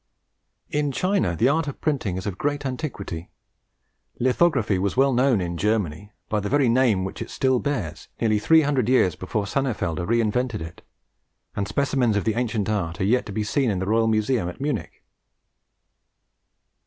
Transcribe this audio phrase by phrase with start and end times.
[0.71, 3.29] In China the art of printing is of great antiquity.
[4.17, 8.39] Lithography was well known in Germany, by the very name which it still bears, nearly
[8.39, 10.81] three hundred years before Senefelder reinvented it;
[11.55, 14.49] and specimens of the ancient art are yet to be seen in the Royal Museum
[14.49, 15.03] at Munich.